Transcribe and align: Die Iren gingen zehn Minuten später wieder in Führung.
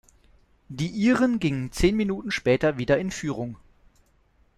Die 0.69 0.87
Iren 0.89 1.37
gingen 1.37 1.71
zehn 1.71 1.95
Minuten 1.95 2.31
später 2.31 2.79
wieder 2.79 2.97
in 2.97 3.11
Führung. 3.11 3.57